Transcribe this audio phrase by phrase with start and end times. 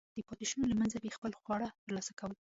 [0.17, 2.33] د پاتېشونو له منځه به یې خپل خواړه ترلاسه کول.